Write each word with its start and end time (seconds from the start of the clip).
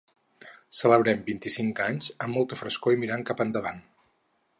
Celebren 0.77 1.19
vint-i-cinc 1.27 1.81
anys 1.87 2.09
amb 2.27 2.37
molta 2.39 2.59
frescor 2.63 2.95
i 2.95 2.99
mirant 3.03 3.27
cap 3.29 3.45
endavant. 3.47 3.83